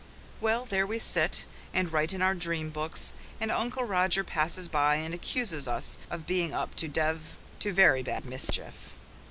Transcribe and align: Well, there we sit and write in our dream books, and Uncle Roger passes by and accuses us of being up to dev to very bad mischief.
Well, 0.39 0.65
there 0.65 0.87
we 0.87 0.97
sit 0.97 1.45
and 1.75 1.93
write 1.93 2.11
in 2.11 2.23
our 2.23 2.33
dream 2.33 2.71
books, 2.71 3.13
and 3.39 3.51
Uncle 3.51 3.83
Roger 3.83 4.23
passes 4.23 4.67
by 4.67 4.95
and 4.95 5.13
accuses 5.13 5.67
us 5.67 5.99
of 6.09 6.25
being 6.25 6.55
up 6.55 6.73
to 6.77 6.87
dev 6.87 7.37
to 7.59 7.71
very 7.71 8.01
bad 8.01 8.25
mischief. 8.25 8.93